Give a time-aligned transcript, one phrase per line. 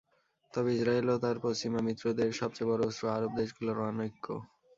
[0.53, 4.25] তবে ইসরায়েল ও তার পশ্চিমা মিত্রদের সবচেয়ে বড় অস্ত্র আরব দেশগুলোর অনৈক্য।